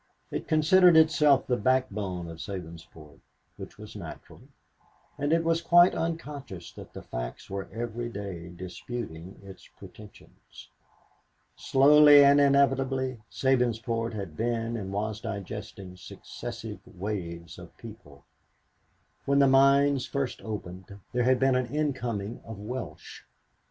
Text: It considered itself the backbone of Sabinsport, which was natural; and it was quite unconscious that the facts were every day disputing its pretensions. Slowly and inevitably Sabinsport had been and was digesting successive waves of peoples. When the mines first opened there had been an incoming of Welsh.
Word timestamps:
It 0.31 0.47
considered 0.47 0.97
itself 0.97 1.45
the 1.45 1.57
backbone 1.57 2.27
of 2.27 2.37
Sabinsport, 2.39 3.19
which 3.55 3.77
was 3.77 3.95
natural; 3.95 4.41
and 5.19 5.31
it 5.31 5.43
was 5.43 5.61
quite 5.61 5.93
unconscious 5.93 6.71
that 6.71 6.93
the 6.93 7.03
facts 7.03 7.51
were 7.51 7.69
every 7.71 8.09
day 8.09 8.49
disputing 8.49 9.39
its 9.43 9.67
pretensions. 9.67 10.69
Slowly 11.55 12.23
and 12.25 12.41
inevitably 12.41 13.19
Sabinsport 13.29 14.13
had 14.13 14.35
been 14.35 14.75
and 14.75 14.91
was 14.91 15.21
digesting 15.21 15.95
successive 15.97 16.79
waves 16.87 17.59
of 17.59 17.77
peoples. 17.77 18.23
When 19.25 19.37
the 19.37 19.45
mines 19.47 20.07
first 20.07 20.41
opened 20.41 20.99
there 21.13 21.25
had 21.25 21.39
been 21.39 21.53
an 21.55 21.67
incoming 21.67 22.41
of 22.43 22.57
Welsh. 22.59 23.21